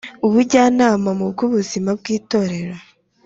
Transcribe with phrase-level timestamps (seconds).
[0.27, 2.75] Umujyanama mu by ubuzima bw Itorero